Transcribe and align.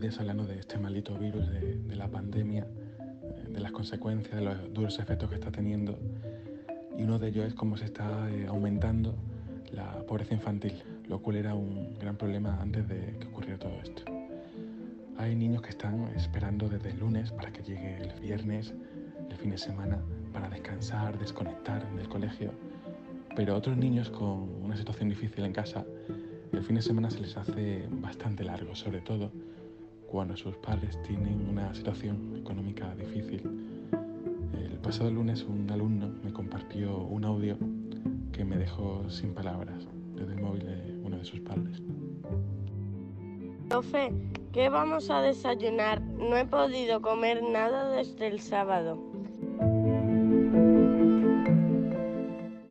niños 0.00 0.18
hablando 0.18 0.44
de 0.46 0.58
este 0.58 0.78
maldito 0.78 1.16
virus, 1.18 1.48
de, 1.50 1.76
de 1.76 1.96
la 1.96 2.08
pandemia, 2.08 2.66
de 3.48 3.60
las 3.60 3.72
consecuencias, 3.72 4.34
de 4.36 4.42
los 4.42 4.72
duros 4.72 4.98
efectos 4.98 5.28
que 5.28 5.36
está 5.36 5.50
teniendo. 5.50 5.98
Y 6.96 7.02
uno 7.02 7.18
de 7.18 7.28
ellos 7.28 7.46
es 7.46 7.54
cómo 7.54 7.76
se 7.76 7.86
está 7.86 8.30
eh, 8.30 8.46
aumentando 8.46 9.14
la 9.72 10.04
pobreza 10.06 10.34
infantil, 10.34 10.82
lo 11.08 11.20
cual 11.20 11.36
era 11.36 11.54
un 11.54 11.96
gran 11.98 12.16
problema 12.16 12.58
antes 12.60 12.86
de 12.88 13.16
que 13.18 13.26
ocurriera 13.26 13.58
todo 13.58 13.72
esto. 13.82 14.02
Hay 15.16 15.34
niños 15.34 15.62
que 15.62 15.70
están 15.70 16.08
esperando 16.16 16.68
desde 16.68 16.90
el 16.90 16.98
lunes 16.98 17.30
para 17.32 17.52
que 17.52 17.62
llegue 17.62 17.98
el 17.98 18.20
viernes, 18.20 18.74
el 19.30 19.36
fin 19.36 19.50
de 19.50 19.58
semana, 19.58 19.98
para 20.32 20.48
descansar, 20.48 21.18
desconectar 21.18 21.88
del 21.94 22.08
colegio. 22.08 22.52
Pero 23.36 23.56
otros 23.56 23.76
niños 23.76 24.10
con 24.10 24.48
una 24.62 24.76
situación 24.76 25.08
difícil 25.08 25.44
en 25.44 25.52
casa, 25.52 25.84
el 26.52 26.62
fin 26.62 26.76
de 26.76 26.82
semana 26.82 27.10
se 27.10 27.20
les 27.20 27.36
hace 27.36 27.88
bastante 27.90 28.44
largo, 28.44 28.74
sobre 28.74 29.00
todo 29.00 29.32
cuando 30.06 30.36
sus 30.36 30.56
padres 30.56 31.00
tienen 31.02 31.48
una 31.48 31.74
situación 31.74 32.36
económica 32.36 32.94
difícil. 32.94 33.42
El 34.52 34.78
pasado 34.78 35.10
lunes 35.10 35.42
un 35.42 35.70
alumno 35.70 36.12
me 36.22 36.32
compartió 36.32 36.98
un 36.98 37.24
audio 37.24 37.56
que 38.32 38.44
me 38.44 38.56
dejó 38.56 39.08
sin 39.08 39.34
palabras 39.34 39.86
desde 40.14 40.34
el 40.34 40.40
móvil 40.40 40.66
de 40.66 41.00
uno 41.04 41.18
de 41.18 41.24
sus 41.24 41.40
padres. 41.40 41.82
Profe, 43.68 44.12
¿qué 44.52 44.68
vamos 44.68 45.10
a 45.10 45.20
desayunar? 45.20 46.00
No 46.00 46.36
he 46.36 46.44
podido 46.44 47.00
comer 47.00 47.42
nada 47.42 47.90
desde 47.90 48.26
el 48.26 48.40
sábado. 48.40 49.13